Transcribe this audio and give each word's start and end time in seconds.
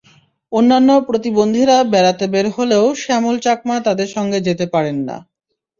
অন্যান্য 0.51 0.89
প্রতিবন্ধীরা 1.07 1.77
বেড়াতে 1.93 2.25
বের 2.27 2.47
হলেও 2.49 2.85
শ্যামল 2.95 3.35
চাকমা 3.39 3.75
তাঁদের 3.79 4.09
সঙ্গে 4.15 4.39
যেতে 4.47 4.65
পারেন 4.73 4.97
না। 5.07 5.17